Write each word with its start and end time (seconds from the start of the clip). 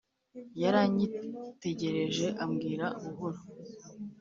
yaranyitegereje 0.61 2.27
ambwira 2.43 2.85
buhoro, 3.03 3.41